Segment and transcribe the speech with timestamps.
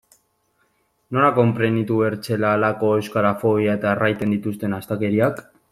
[1.17, 5.43] Nola konprenitu bertzela halako euskarafobia eta erraiten dituzten astakeriak?